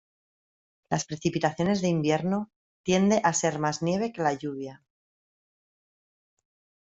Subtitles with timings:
[0.89, 2.49] Las precipitaciones de invierno
[2.81, 4.81] tiende a ser más nieve que la lluvia.